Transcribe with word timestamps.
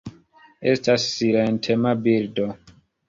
Estas 0.71 1.05
silentema 1.17 1.93
birdo. 2.09 2.49